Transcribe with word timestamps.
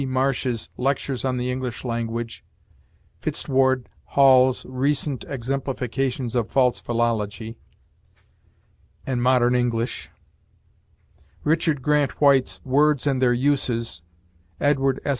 Marsh's 0.07 0.71
"Lectures 0.77 1.23
on 1.23 1.37
the 1.37 1.51
English 1.51 1.85
Language," 1.85 2.43
Fitzedward 3.21 3.85
Hall's 4.05 4.65
"Recent 4.65 5.23
Exemplifications 5.27 6.33
of 6.33 6.49
False 6.49 6.79
Philology," 6.79 7.55
and 9.05 9.21
"Modern 9.21 9.53
English," 9.53 10.09
Richard 11.43 11.83
Grant 11.83 12.19
White's 12.19 12.65
"Words 12.65 13.05
and 13.05 13.21
Their 13.21 13.33
Uses," 13.33 14.01
Edward 14.59 14.99
S. 15.05 15.09